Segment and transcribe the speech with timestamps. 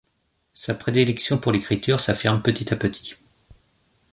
[0.55, 3.13] Sa prédilection pour l'écriture s'affirme petit à petit.